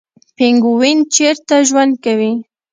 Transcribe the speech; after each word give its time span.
پینګوین 0.35 0.97
چیرته 1.13 1.57
ژوند 1.69 1.93
کوي؟ 2.03 2.31